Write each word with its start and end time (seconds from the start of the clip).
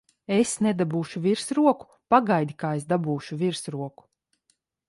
Es 0.35 0.53
nedabūšu 0.67 1.21
virsroku! 1.25 1.89
Pagaidi, 2.15 2.57
kā 2.65 2.75
es 2.81 2.89
dabūšu 2.95 3.41
virsroku! 3.43 4.09